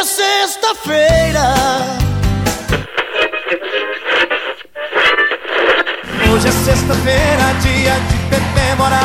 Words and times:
é 0.00 0.04
sexta-feira. 0.04 1.54
Hoje 6.32 6.48
é 6.48 6.52
sexta-feira, 6.52 7.54
dia 7.60 7.92
de 8.08 8.16
comemorar. 8.30 9.04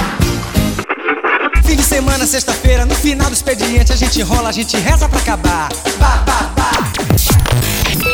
Fim 1.66 1.76
de 1.76 1.84
semana, 1.84 2.26
sexta-feira, 2.26 2.86
no 2.86 2.96
final 2.96 3.28
do 3.28 3.34
expediente 3.34 3.92
a 3.92 3.96
gente 3.96 4.22
rola, 4.22 4.48
a 4.48 4.52
gente 4.54 4.78
reza 4.78 5.10
pra 5.10 5.20
acabar. 5.20 5.68
Bah, 6.00 6.24
bah, 6.26 6.54
bah. 6.56 6.72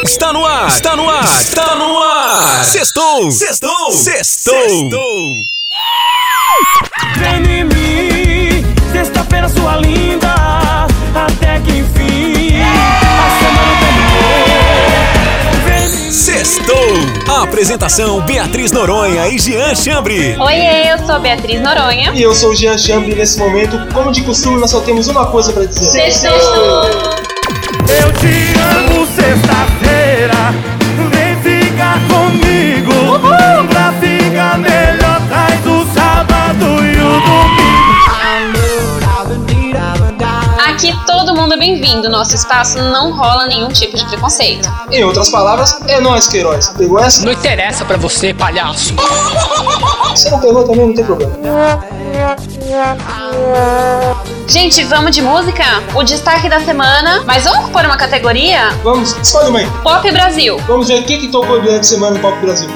Está 0.04 0.34
no 0.34 0.44
ar, 0.44 0.68
está 0.68 0.96
no 0.96 1.08
ar, 1.08 1.24
está 1.24 1.76
no 1.76 2.00
ar. 2.02 2.64
Sextou, 2.66 3.30
sextou, 3.30 3.92
sextou. 3.92 5.34
Vem 7.18 7.60
em 7.60 7.64
mim, 7.64 8.66
sexta-feira 8.92 9.48
sua 9.50 9.76
linda, 9.76 10.21
Sextou. 16.52 17.34
A 17.34 17.44
apresentação 17.44 18.20
Beatriz 18.22 18.74
Noronha 18.74 19.26
e 19.30 19.40
Jean 19.40 19.74
Chambre. 19.74 20.36
Oiê, 20.38 20.92
eu 20.92 20.98
sou 21.06 21.18
Beatriz 21.18 21.62
Noronha. 21.62 22.12
E 22.14 22.22
eu 22.22 22.36
sou 22.36 22.50
o 22.50 22.56
Jean 22.56 22.78
Chambre 22.78 23.16
nesse 23.16 23.40
momento, 23.40 23.80
como 23.94 24.12
de 24.12 24.22
costume, 24.22 24.60
nós 24.60 24.70
só 24.70 24.82
temos 24.82 25.08
uma 25.08 25.28
coisa 25.28 25.54
pra 25.54 25.64
dizer. 25.64 26.12
Sextou! 26.12 26.42
Eu 27.88 28.12
te 28.20 28.54
amo 28.76 29.08
sexta-feira, 29.08 30.54
vem 31.10 31.42
ficar 31.42 32.02
comigo. 32.10 33.18
Pra 33.70 33.94
ficar 33.94 34.58
melhor, 34.58 35.22
traz 35.30 35.66
o 35.66 35.86
sábado 35.94 36.66
e 36.66 36.98
o 37.00 37.22
domingo. 37.22 37.71
Todo 41.32 41.42
mundo 41.42 41.54
é 41.54 41.58
bem-vindo. 41.58 42.10
Nosso 42.10 42.36
espaço 42.36 42.78
não 42.78 43.14
rola 43.14 43.48
nenhum 43.48 43.70
tipo 43.70 43.96
de 43.96 44.06
preconceito. 44.06 44.70
Em 44.92 45.04
outras 45.04 45.30
palavras, 45.30 45.80
é 45.88 46.00
nós, 46.02 46.28
Queiroz. 46.28 46.70
Pegou 46.78 47.00
essa? 47.00 47.26
Não 47.26 47.32
interessa 47.32 47.86
pra 47.86 47.96
você, 47.96 48.34
palhaço. 48.34 48.94
Se 50.16 50.30
não 50.30 50.40
pegou 50.42 50.64
também, 50.66 50.88
não 50.88 50.94
tem 50.94 51.06
problema. 51.06 51.34
Gente, 54.46 54.84
vamos 54.84 55.16
de 55.16 55.22
música? 55.22 55.64
O 55.96 56.04
destaque 56.04 56.50
da 56.50 56.60
semana. 56.60 57.24
Mas 57.26 57.46
vamos 57.46 57.70
pôr 57.70 57.86
uma 57.86 57.96
categoria? 57.96 58.70
Vamos, 58.84 59.16
escolhe 59.22 59.50
uma 59.50 59.60
aí. 59.60 59.70
Pop 59.84 60.12
Brasil. 60.12 60.58
Vamos 60.68 60.90
ver 60.90 61.00
o 61.00 61.04
que, 61.04 61.18
que 61.18 61.28
tocou 61.30 61.62
durante 61.62 61.80
a 61.80 61.84
semana 61.84 62.16
no 62.16 62.20
Pop 62.20 62.38
Brasil. 62.42 62.70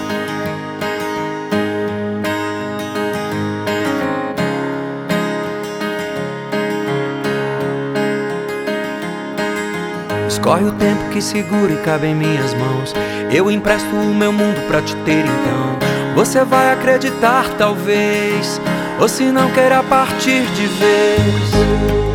Escorre 10.45 10.65
o 10.65 10.71
tempo 10.73 11.09
que 11.09 11.19
segura 11.23 11.73
e 11.73 11.77
cabe 11.77 12.05
em 12.05 12.13
minhas 12.13 12.53
mãos. 12.53 12.93
Eu 13.33 13.49
empresto 13.49 13.89
o 13.95 14.13
meu 14.13 14.31
mundo 14.31 14.61
pra 14.67 14.79
te 14.79 14.95
ter 14.97 15.25
então. 15.25 16.13
Você 16.13 16.43
vai 16.43 16.71
acreditar, 16.71 17.49
talvez. 17.57 18.61
Ou 18.99 19.09
se 19.09 19.23
não 19.23 19.49
queira 19.53 19.81
partir 19.81 20.45
de 20.53 20.67
vez. 20.67 22.14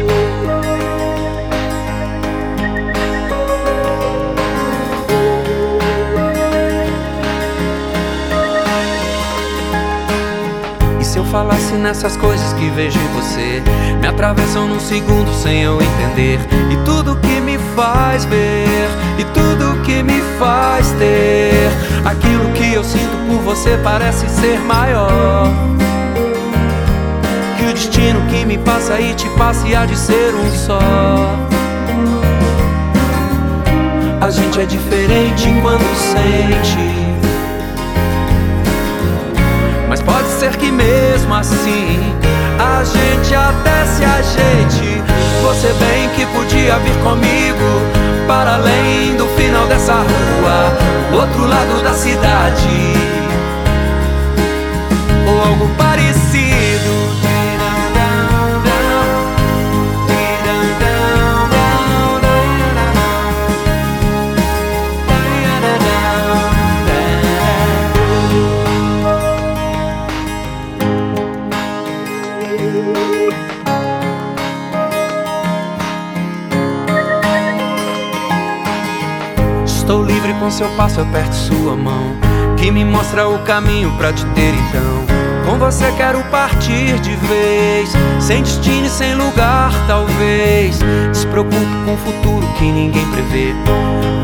Falasse 11.31 11.75
nessas 11.75 12.17
coisas 12.17 12.53
que 12.55 12.69
vejo 12.71 12.99
em 12.99 13.09
você? 13.15 13.63
Me 14.01 14.07
atravessam 14.07 14.67
num 14.67 14.81
segundo 14.81 15.33
sem 15.33 15.63
eu 15.63 15.79
entender. 15.81 16.41
E 16.71 16.77
tudo 16.85 17.17
que 17.17 17.41
me 17.41 17.57
faz 17.77 18.25
ver, 18.25 18.89
e 19.19 19.25
tudo 19.25 19.81
que 19.83 20.03
me 20.03 20.21
faz 20.39 20.91
ter. 20.93 21.71
Aquilo 22.05 22.53
que 22.53 22.75
eu 22.75 22.83
sinto 22.83 23.17
por 23.29 23.43
você 23.43 23.79
parece 23.83 24.29
ser 24.29 24.59
maior. 24.61 25.47
Que 27.59 27.65
o 27.65 27.73
destino 27.73 28.21
que 28.29 28.45
me 28.45 28.59
passa 28.59 29.01
e 29.01 29.15
te 29.15 29.29
passa 29.31 29.67
e 29.69 29.75
há 29.75 29.87
de 29.87 29.97
ser 29.97 30.35
um 30.35 30.51
só. 30.51 30.81
A 34.21 34.31
gente 34.31 34.61
é 34.61 34.67
diferente 34.67 35.49
quando 35.63 35.85
sente. 35.97 36.90
Mesmo 41.31 41.35
assim 41.35 42.17
a 42.59 42.83
gente 42.83 43.35
até 43.35 43.85
se 43.87 44.05
ajeite. 44.05 45.03
Você 45.43 45.73
bem 45.75 46.09
que 46.11 46.27
podia 46.27 46.77
vir 46.79 46.97
comigo 47.03 48.27
para 48.27 48.57
além 48.57 49.15
do 49.17 49.27
final 49.29 49.67
dessa 49.67 49.95
rua, 49.95 51.21
outro 51.21 51.47
lado 51.47 51.83
da 51.83 51.95
cidade, 51.95 52.69
ou 55.27 55.49
algo 55.49 55.69
parecido. 55.79 56.10
Com 80.41 80.51
seu 80.51 80.69
passo, 80.71 81.03
aperto 81.03 81.35
sua 81.35 81.77
mão, 81.77 82.17
que 82.57 82.71
me 82.71 82.83
mostra 82.83 83.29
o 83.29 83.39
caminho 83.41 83.93
pra 83.99 84.11
te 84.11 84.25
ter 84.35 84.55
então. 84.55 85.11
Com 85.45 85.59
você 85.59 85.93
quero 85.97 86.23
partir 86.25 86.99
de 87.01 87.15
vez, 87.17 87.91
sem 88.19 88.43
destino 88.43 88.87
e 88.87 88.89
sem 88.89 89.15
lugar, 89.15 89.71
talvez. 89.87 90.79
Despreocupo 91.13 91.57
com 91.85 91.93
o 91.93 91.97
futuro 91.99 92.47
que 92.59 92.65
ninguém 92.65 93.07
prevê. 93.11 93.55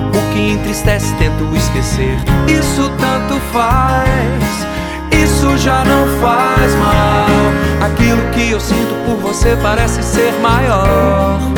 O 0.08 0.32
que 0.32 0.52
entristece, 0.52 1.14
tento 1.16 1.54
esquecer. 1.54 2.16
Isso 2.48 2.90
tanto 2.98 3.38
faz, 3.52 4.66
isso 5.12 5.58
já 5.58 5.84
não 5.84 6.06
faz 6.20 6.74
mal. 6.76 7.86
Aquilo 7.86 8.22
que 8.32 8.50
eu 8.50 8.60
sinto 8.60 8.94
por 9.04 9.16
você 9.16 9.56
parece 9.62 10.02
ser 10.02 10.32
maior. 10.40 11.55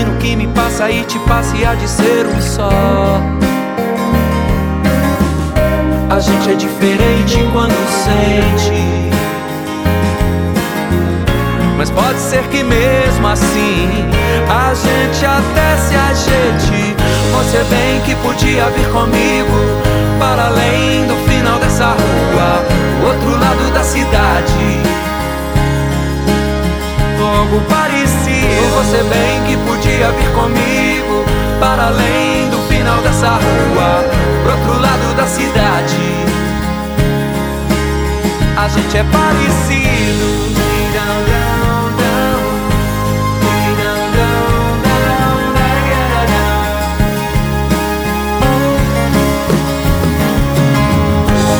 Que 0.00 0.06
o 0.06 0.12
destino 0.12 0.16
que 0.18 0.36
me 0.36 0.46
passa 0.54 0.90
e 0.90 1.04
te 1.04 1.18
passa 1.20 1.54
e 1.56 1.64
há 1.64 1.74
de 1.74 1.86
ser 1.86 2.26
um 2.26 2.40
só. 2.40 2.70
A 6.08 6.18
gente 6.18 6.50
é 6.50 6.54
diferente 6.54 7.38
quando 7.52 7.74
sente. 8.04 9.10
Mas 11.76 11.90
pode 11.90 12.18
ser 12.18 12.42
que 12.44 12.62
mesmo 12.62 13.26
assim 13.26 13.88
a 14.48 14.72
gente 14.74 15.26
até 15.26 15.76
se 15.76 15.94
ajeite. 15.94 16.96
Você 17.32 17.64
bem 17.64 18.00
que 18.04 18.14
podia 18.16 18.70
vir 18.70 18.88
comigo 18.90 19.58
para 20.18 20.46
além 20.46 21.06
do 21.06 21.16
final 21.30 21.58
dessa 21.58 21.86
rua, 21.88 22.64
outro 23.06 23.38
lado 23.38 23.72
da 23.74 23.84
cidade. 23.84 24.80
Algo 27.40 27.60
parecido. 27.68 28.30
Você 28.76 29.02
bem 29.04 29.42
que 29.46 29.56
podia 29.66 29.79
dessa 33.20 33.32
rua, 33.34 34.04
pro 34.42 34.52
outro 34.52 34.80
lado 34.80 35.14
da 35.14 35.26
cidade. 35.26 35.96
A 38.56 38.68
gente 38.68 38.96
é 38.96 39.04
parecido. 39.04 40.40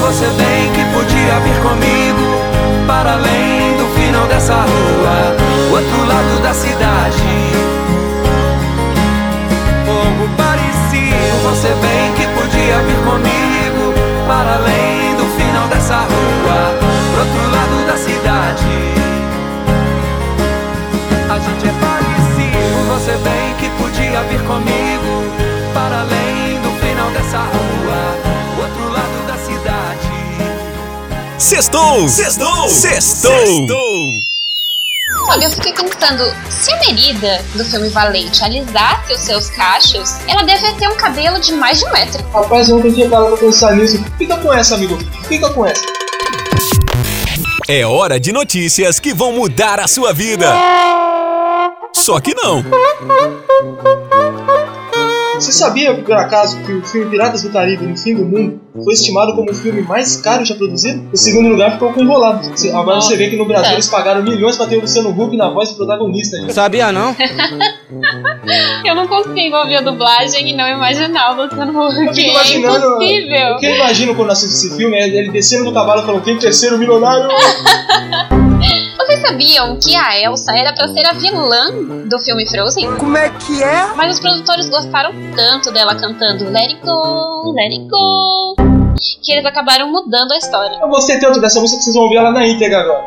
Você 0.01 0.27
bem 0.31 0.73
que 0.73 0.85
podia 0.93 1.41
vir 1.41 1.61
comigo 1.63 2.10
Sextou, 31.41 32.07
sextou, 32.07 32.69
sextou. 32.69 33.33
Olha, 35.31 35.47
eu 35.47 35.51
fiquei 35.51 35.73
pensando, 35.73 36.23
se 36.51 36.71
a 36.71 36.77
Merida 36.81 37.43
do 37.55 37.65
filme 37.65 37.89
Valente 37.89 38.45
alisasse 38.45 39.15
os 39.15 39.21
seus 39.21 39.49
cachos, 39.49 40.17
ela 40.29 40.43
deve 40.43 40.71
ter 40.75 40.87
um 40.87 40.97
cabelo 40.97 41.41
de 41.41 41.53
mais 41.53 41.79
de 41.79 41.87
um 41.87 41.93
metro. 41.93 42.23
Rapaz, 42.31 42.69
eu 42.69 42.79
não 42.79 42.93
tinha 42.93 43.09
parado 43.09 43.31
pra 43.31 43.39
pensar 43.39 43.75
nisso. 43.75 44.05
Fica 44.19 44.37
com 44.37 44.53
essa, 44.53 44.75
amigo. 44.75 44.99
Fica 45.29 45.49
com 45.49 45.65
essa. 45.65 45.83
É 47.67 47.87
hora 47.87 48.21
de 48.21 48.33
notícias 48.33 49.01
que 49.01 49.15
vão 49.15 49.33
mudar 49.33 49.81
a 49.81 49.89
sua 49.89 50.13
vida. 50.13 50.55
Só 51.95 52.21
que 52.21 52.35
não. 52.35 52.63
Você 55.41 55.53
sabia, 55.53 55.95
por 55.95 56.13
acaso, 56.13 56.59
que 56.61 56.73
o 56.73 56.83
filme 56.85 57.11
Piratas 57.11 57.43
do 57.43 57.49
Caribe 57.51 57.87
no 57.87 57.97
Fim 57.97 58.15
do 58.15 58.27
Mundo 58.27 58.61
foi 58.85 58.93
estimado 58.93 59.35
como 59.35 59.51
o 59.51 59.55
filme 59.55 59.81
mais 59.83 60.17
caro 60.17 60.45
já 60.45 60.55
produzido? 60.55 61.09
O 61.13 61.17
segundo 61.17 61.49
lugar 61.49 61.73
ficou 61.73 61.93
com 61.93 62.01
Enrolado. 62.03 62.47
Agora 62.75 63.01
você 63.01 63.17
vê 63.17 63.31
que 63.31 63.37
no 63.37 63.47
Brasil 63.47 63.71
É. 63.71 63.75
eles 63.75 63.89
pagaram 63.89 64.23
milhões 64.23 64.57
pra 64.57 64.67
ter 64.67 64.77
o 64.77 64.83
Luciano 64.83 65.09
Huck 65.11 65.35
na 65.37 65.49
voz 65.49 65.71
do 65.71 65.77
protagonista. 65.77 66.37
gente. 66.37 66.53
Sabia 66.53 66.93
não? 66.93 67.17
Eu 68.85 68.95
não 68.95 69.07
consigo 69.09 69.57
ouvir 69.57 69.77
a 69.77 69.81
dublagem 69.81 70.51
e 70.51 70.57
não 70.57 70.69
imaginar 70.69 71.33
o 71.33 71.43
Luciano 71.43 71.73
Eu 71.73 71.89
Huck. 71.89 72.15
fico 72.15 72.21
É 72.21 72.31
imaginando. 72.33 72.87
impossível. 72.87 73.55
O 73.55 73.59
que 73.59 73.67
eu 73.67 73.75
imagino 73.77 74.15
quando 74.15 74.31
assisto 74.33 74.55
esse 74.67 74.77
filme 74.77 74.97
é 74.97 75.09
ele 75.09 75.31
descendo 75.31 75.65
do 75.65 75.73
cavalo 75.73 76.03
falando 76.03 76.23
quem 76.23 76.37
terceiro 76.39 76.77
milionário. 76.79 77.29
Vocês 79.21 79.33
sabiam 79.33 79.79
que 79.79 79.95
a 79.95 80.19
Elsa 80.19 80.57
era 80.57 80.73
pra 80.73 80.89
ser 80.89 81.07
a 81.07 81.13
vilã 81.13 82.07
do 82.09 82.19
filme 82.21 82.49
Frozen? 82.49 82.97
Como 82.97 83.19
é 83.19 83.29
que 83.29 83.63
é? 83.63 83.93
Mas 83.95 84.15
os 84.15 84.21
produtores 84.21 84.71
gostaram 84.71 85.13
tanto 85.37 85.71
dela 85.71 85.95
cantando 85.95 86.45
Let 86.45 86.71
It 86.71 86.81
Go, 86.83 87.53
Let 87.53 87.71
It 87.71 87.89
Go, 87.91 88.57
que 89.23 89.33
eles 89.33 89.45
acabaram 89.45 89.93
mudando 89.93 90.33
a 90.33 90.39
história. 90.39 90.79
Eu 90.81 90.89
gostei 90.89 91.21
tanto 91.21 91.39
dessa 91.39 91.61
música 91.61 91.79
que 91.79 91.85
vocês 91.85 91.95
vão 91.95 92.05
ouvir 92.05 92.17
ela 92.17 92.31
na 92.31 92.47
íntegra 92.47 92.81
agora. 92.81 93.05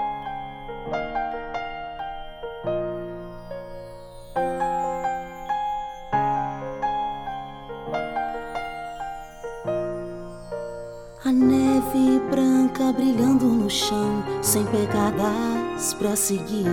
A 11.26 11.32
neve 11.32 12.20
branca 12.30 12.94
brilhando 12.94 13.46
no 13.46 13.68
chão, 13.70 14.24
sem 14.44 14.64
pegadas 14.66 15.63
pra 16.00 16.16
seguir. 16.16 16.68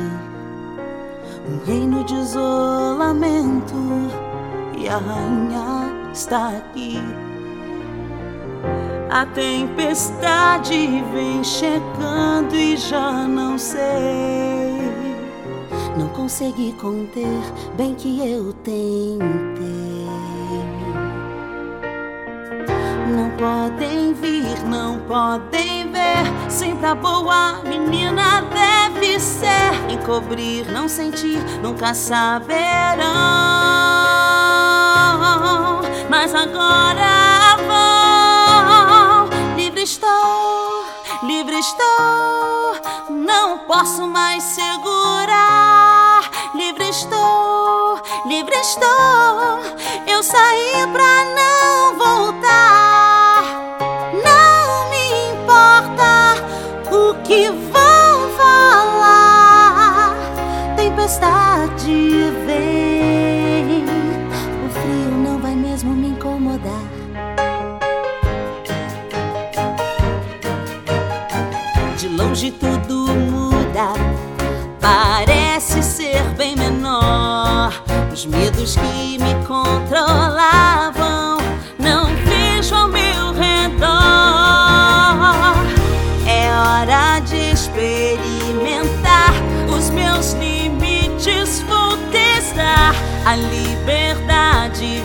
Um 1.49 1.64
reino 1.67 2.05
de 2.05 2.14
isolamento 2.14 3.75
e 4.79 4.88
a 4.88 4.99
rainha 4.99 6.11
está 6.12 6.49
aqui. 6.49 6.99
A 9.11 9.26
tempestade 9.26 11.02
vem 11.12 11.43
chegando 11.43 12.55
e 12.55 12.76
já 12.76 13.26
não 13.26 13.58
sei. 13.58 13.81
Não 15.99 16.08
consegui 16.08 16.73
conter, 16.75 17.26
bem 17.76 17.94
que 17.94 18.20
eu 18.20 18.52
tentei. 18.52 20.00
Não 23.11 23.29
podem 23.31 24.12
vir, 24.15 24.62
não 24.67 25.01
podem 25.01 25.91
ver. 25.91 26.51
Sempre 26.51 26.87
a 26.87 26.95
boa 26.95 27.61
menina 27.65 28.43
deve 28.43 29.19
ser. 29.19 29.73
Encobrir, 29.91 30.71
não 30.71 30.89
sentir, 30.89 31.39
nunca 31.61 31.93
saberão. 31.93 33.11
Mas 36.09 36.33
agora 36.35 37.57
vão. 37.67 39.29
Livre 39.57 39.83
estou, 39.83 40.85
livre 41.25 41.59
estou. 41.59 42.77
Não 43.11 43.59
posso 43.67 44.07
mais 44.07 44.45
segurar. 44.45 46.31
Livre 46.55 46.89
estou, 46.89 48.01
livre 48.27 48.55
estou. 48.55 49.59
Eu 50.07 50.23
saí 50.23 50.87
pra 50.93 51.25
não 51.25 51.99
voltar. 51.99 52.50
Mesmo 65.81 65.94
me 65.94 66.09
incomodar. 66.09 66.82
De 71.97 72.09
longe 72.09 72.50
tudo 72.53 73.06
muda. 73.15 73.94
Parece 74.79 75.82
ser 75.82 76.23
bem 76.37 76.55
menor. 76.56 77.73
Os 78.12 78.27
medos 78.27 78.77
que 78.77 79.19
me 79.19 79.35
controlavam 79.47 81.38
não 81.79 82.06
vejo 82.25 82.75
ao 82.75 82.88
meu 82.88 83.33
redor. 83.33 83.88
É 86.26 86.50
hora 86.53 87.21
de 87.21 87.53
experimentar 87.53 89.33
os 89.75 89.88
meus 89.91 90.33
limites. 90.35 91.61
Vou 91.62 91.97
testar 92.11 92.94
a 93.25 93.37
liberdade. 93.37 95.03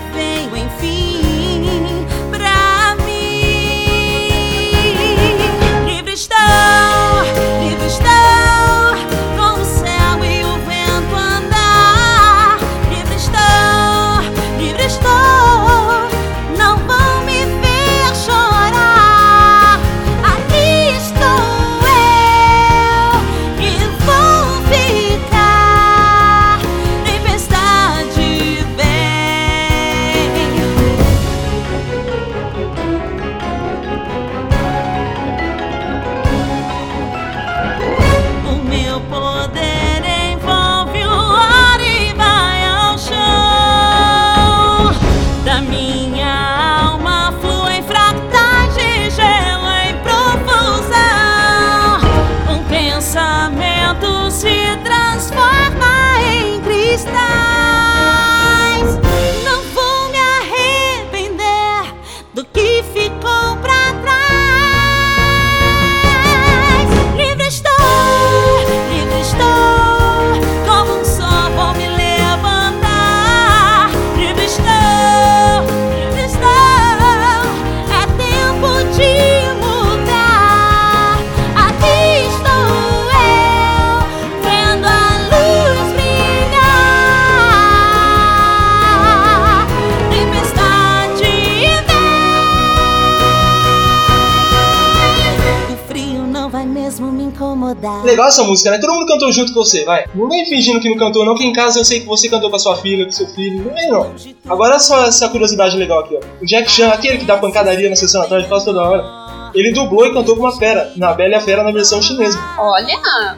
Incomodar. 97.45 98.03
Legal 98.03 98.27
essa 98.27 98.43
música, 98.43 98.71
né? 98.71 98.77
Todo 98.79 98.93
mundo 98.93 99.05
cantou 99.05 99.31
junto 99.31 99.53
com 99.53 99.63
você, 99.63 99.83
vai. 99.85 100.05
Não 100.13 100.27
vem 100.27 100.45
fingindo 100.45 100.79
que 100.79 100.89
não 100.89 100.97
cantou, 100.97 101.25
não, 101.25 101.35
que 101.35 101.45
em 101.45 101.53
casa 101.53 101.79
eu 101.79 101.85
sei 101.85 101.99
que 101.99 102.05
você 102.05 102.27
cantou 102.27 102.49
com 102.49 102.55
a 102.55 102.59
sua 102.59 102.75
filha, 102.77 103.05
com 103.05 103.11
seu 103.11 103.27
filho. 103.27 103.63
Não 103.63 103.73
vem, 103.73 103.89
não. 103.89 104.13
Agora 104.47 104.79
só 104.79 105.05
essa 105.05 105.29
curiosidade 105.29 105.77
legal 105.77 105.99
aqui, 105.99 106.15
ó. 106.15 106.19
O 106.41 106.45
Jack 106.45 106.69
Chan, 106.69 106.89
aquele 106.89 107.17
que 107.17 107.25
dá 107.25 107.37
pancadaria 107.37 107.89
na 107.89 107.95
sessão 107.95 108.21
atrás 108.21 108.45
quase 108.47 108.65
toda 108.65 108.81
hora, 108.81 109.44
ele 109.55 109.71
dublou 109.73 110.05
e 110.05 110.13
cantou 110.13 110.35
com 110.35 110.43
uma 110.43 110.55
fera, 110.57 110.91
na 110.95 111.13
Bela 111.13 111.31
e 111.31 111.35
a 111.35 111.41
Fera 111.41 111.63
na 111.63 111.71
versão 111.71 112.01
chinesa. 112.01 112.37
Olha, 112.59 112.93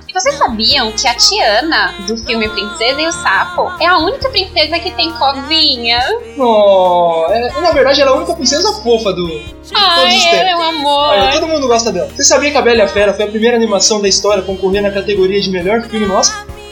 e 0.07 0.13
vocês 0.13 0.35
sabiam 0.35 0.91
que 0.91 1.07
a 1.07 1.15
Tiana, 1.15 1.93
do 2.07 2.17
filme 2.25 2.49
Princesa 2.49 3.01
e 3.01 3.07
o 3.07 3.11
Sapo, 3.11 3.71
é 3.79 3.85
a 3.85 3.97
única 3.97 4.29
princesa 4.29 4.79
que 4.79 4.91
tem 4.91 5.11
covinha? 5.13 5.99
Oh, 6.37 7.25
é- 7.29 7.61
na 7.61 7.71
verdade, 7.71 8.01
ela 8.01 8.11
é 8.11 8.13
a 8.13 8.17
única 8.17 8.33
princesa 8.33 8.71
fofa 8.81 9.13
do. 9.13 9.27
de 9.27 9.43
todos 9.43 9.71
os 9.71 9.73
Ai, 9.73 10.39
ela 10.39 10.39
é 10.39 10.45
tempos. 10.45 10.59
um 10.59 10.63
amor. 10.69 11.31
Todo 11.33 11.47
mundo 11.47 11.67
gosta 11.67 11.91
dela. 11.91 12.09
Você 12.15 12.23
sabia 12.23 12.51
que 12.51 12.57
a 12.57 12.61
Bela 12.61 12.77
e 12.77 12.81
a 12.81 12.87
Fera 12.87 13.13
foi 13.13 13.25
a 13.25 13.27
primeira 13.27 13.55
animação 13.57 14.01
da 14.01 14.07
história 14.07 14.41
a 14.41 14.45
concorrer 14.45 14.81
na 14.81 14.91
categoria 14.91 15.39
de 15.41 15.49
melhor 15.49 15.81
filme 15.83 16.05
no 16.05 16.17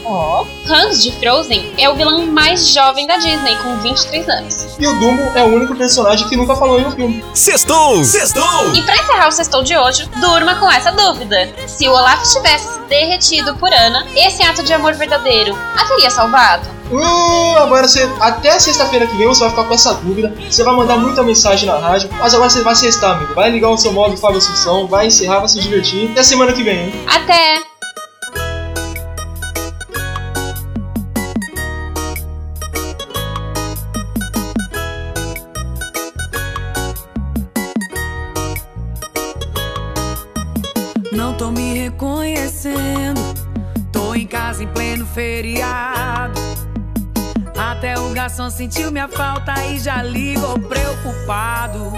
Ó. 0.06 0.44
Hans 0.68 1.02
de 1.02 1.12
Frozen 1.12 1.72
é 1.78 1.88
o 1.88 1.94
vilão 1.94 2.26
mais 2.26 2.72
jovem 2.72 3.06
da 3.06 3.16
Disney, 3.16 3.56
com 3.56 3.76
23 3.78 4.28
anos. 4.28 4.66
E 4.78 4.86
o 4.86 4.98
Dumbo 4.98 5.22
é 5.34 5.42
o 5.42 5.46
único 5.46 5.74
personagem 5.74 6.28
que 6.28 6.36
nunca 6.36 6.54
falou 6.54 6.78
em 6.78 6.86
um 6.86 6.90
filme. 6.92 7.24
Sextou! 7.34 8.04
Sextou! 8.04 8.74
E 8.74 8.82
pra 8.82 8.96
encerrar 8.96 9.28
o 9.28 9.32
sextou 9.32 9.62
de 9.62 9.76
hoje, 9.76 10.08
durma 10.20 10.54
com 10.56 10.70
essa 10.70 10.92
dúvida. 10.92 11.48
Se 11.66 11.88
o 11.88 11.92
Olaf 11.92 12.22
tivesse 12.32 12.74
se 12.74 12.80
derretido 12.88 13.56
por 13.56 13.72
Ana, 13.72 14.06
esse 14.14 14.42
ato 14.42 14.62
de 14.62 14.72
amor 14.72 14.94
verdadeiro 14.94 15.56
a 15.76 15.84
teria 15.84 16.10
salvado? 16.10 16.76
Hum, 16.90 17.56
agora 17.56 17.88
você. 17.88 18.08
Até 18.20 18.58
sexta-feira 18.60 19.06
que 19.06 19.16
vem 19.16 19.26
você 19.26 19.40
vai 19.40 19.50
ficar 19.50 19.64
com 19.64 19.74
essa 19.74 19.94
dúvida. 19.94 20.32
Você 20.48 20.62
vai 20.62 20.74
mandar 20.74 20.96
muita 20.96 21.22
mensagem 21.22 21.68
na 21.68 21.78
rádio. 21.78 22.08
Mas 22.18 22.32
agora 22.32 22.48
você 22.48 22.62
vai 22.62 22.76
sextar, 22.76 23.16
amigo. 23.16 23.34
Vai 23.34 23.50
ligar 23.50 23.70
o 23.70 23.76
seu 23.76 23.92
modo 23.92 24.16
Fábio 24.16 24.38
Assunção, 24.38 24.86
vai 24.86 25.06
encerrar, 25.08 25.40
vai 25.40 25.48
se 25.48 25.60
divertir. 25.60 26.10
Até 26.12 26.22
semana 26.22 26.52
que 26.52 26.62
vem, 26.62 26.86
hein? 26.86 27.04
Até! 27.08 27.75
Não 41.16 41.32
tô 41.32 41.50
me 41.50 41.72
reconhecendo. 41.72 43.20
Tô 43.90 44.14
em 44.14 44.26
casa 44.26 44.62
em 44.62 44.66
pleno 44.66 45.06
feriado. 45.06 46.38
Até 47.56 47.98
o 47.98 48.10
garçom 48.10 48.50
sentiu 48.50 48.92
minha 48.92 49.08
falta 49.08 49.54
e 49.64 49.78
já 49.78 50.02
ligou 50.02 50.58
preocupado. 50.58 51.90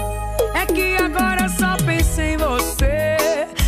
É 0.55 0.65
que 0.65 0.95
agora 0.95 1.49
só 1.49 1.75
penso 1.85 2.21
em 2.21 2.37
você. 2.37 3.17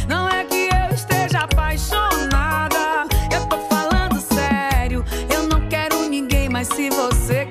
Não 0.08 0.30
é 0.30 0.46
que 0.46 0.70
eu 0.74 0.96
esteja 0.96 1.40
apaixonada. 1.40 3.06
Eu 3.30 3.46
tô 3.48 3.58
falando 3.68 4.22
sério. 4.22 5.04
Eu 5.30 5.44
não 5.48 5.68
quero 5.68 6.08
ninguém, 6.08 6.48
mas 6.48 6.70
se 6.70 6.90
você 6.90 7.46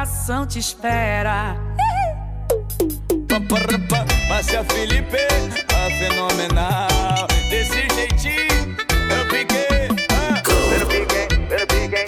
coração 0.00 0.46
te 0.46 0.58
espera. 0.58 1.56
Márcia 4.30 4.64
Felipe, 4.64 5.18
a 5.68 5.90
fenomenal. 5.90 7.26
Desse 7.50 7.86
jeitinho, 7.94 8.76
eu 9.10 9.28
piquei. 9.28 9.88
Ah. 10.10 10.42
Eu 10.80 10.86
piquei, 10.86 11.28
eu 11.50 11.66
piquei. 11.66 12.06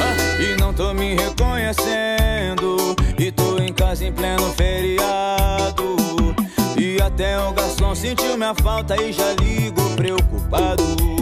Ah, 0.00 0.42
E 0.42 0.56
não 0.58 0.72
tô 0.72 0.94
me 0.94 1.14
reconhecendo. 1.14 2.96
E 3.18 3.30
tô 3.30 3.58
em 3.58 3.74
casa 3.74 4.02
em 4.06 4.12
pleno 4.12 4.50
feriado. 4.54 5.96
E 6.78 6.98
até 7.02 7.38
o 7.38 7.52
garçom 7.52 7.94
sentiu 7.94 8.34
minha 8.38 8.54
falta 8.54 8.96
e 8.96 9.12
já 9.12 9.30
ligo 9.34 9.90
preocupado. 9.94 11.17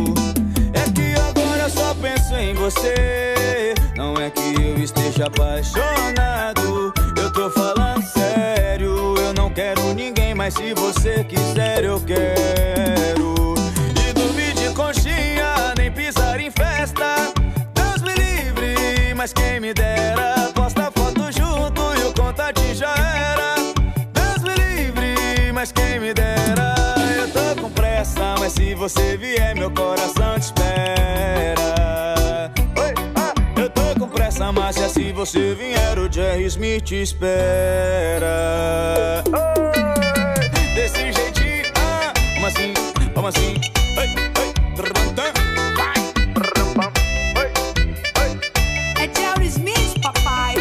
Penso 2.07 2.37
em 2.37 2.55
você. 2.55 3.75
Não 3.97 4.15
é 4.17 4.31
que 4.31 4.55
eu 4.63 4.79
esteja 4.79 5.27
apaixonado. 5.27 6.93
Eu 7.17 7.33
tô 7.33 7.51
falando 7.51 8.03
sério. 8.05 9.17
Eu 9.19 9.33
não 9.35 9.51
quero 9.51 9.83
ninguém, 9.95 10.35
mas 10.35 10.55
se 10.55 10.73
você 10.75 11.25
quiser, 11.25 11.83
eu 11.85 12.01
quero. 12.01 13.55
E 14.09 14.13
dormir 14.13 14.55
de 14.55 14.73
conchinha, 14.75 15.75
nem 15.77 15.91
pisar 15.91 16.39
em 16.39 16.51
festa. 16.51 17.33
Deus 17.75 18.03
me 18.03 18.15
livre, 18.15 19.15
mas 19.17 19.33
quem 19.33 19.59
me 19.59 19.75
dera. 19.75 20.53
Posta 20.55 20.93
foto 20.97 21.25
junto 21.33 21.83
e 21.99 22.05
o 22.05 22.15
contatinho 22.15 22.75
já 22.75 22.95
era. 22.95 23.57
Deus 24.13 24.43
me 24.45 24.55
livre, 24.55 25.53
mas 25.53 25.73
quem 25.73 25.99
me 25.99 26.15
dera. 26.15 26.75
Eu 27.17 27.29
tô 27.31 27.63
com 27.63 27.71
pressa, 27.71 28.37
mas 28.39 28.53
se 28.53 28.75
você 28.75 29.17
vier, 29.17 29.57
meu 29.57 29.71
coração 29.71 30.16
você 35.17 35.55
vier, 35.55 35.99
o 35.99 36.13
Jerry 36.13 36.45
Smith 36.45 36.85
te 36.85 36.97
espera. 36.97 37.25
Oi, 39.27 40.75
desse 40.75 41.11
jeitinho, 41.11 41.73
ah, 41.77 42.13
como 42.35 42.47
assim, 42.47 42.75
como 43.15 43.27
assim? 43.29 43.55
Vai. 43.95 44.15
É 48.99 49.11
Jerry 49.19 49.47
Smith, 49.47 49.99
papai. 50.03 50.55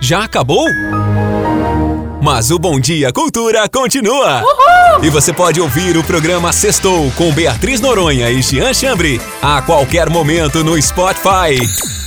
Já 0.00 0.24
acabou? 0.24 0.66
Mas 2.20 2.50
o 2.50 2.58
Bom 2.58 2.78
Dia 2.78 3.12
Cultura 3.12 3.66
continua! 3.68 4.44
E 5.02 5.08
você 5.08 5.32
pode 5.32 5.60
ouvir 5.60 5.96
o 5.96 6.04
programa 6.04 6.52
Sextou 6.52 7.10
com 7.12 7.32
Beatriz 7.32 7.80
Noronha 7.80 8.30
e 8.30 8.42
Jean 8.42 8.74
Chambre 8.74 9.20
a 9.40 9.62
qualquer 9.62 10.10
momento 10.10 10.62
no 10.62 10.80
Spotify. 10.80 11.99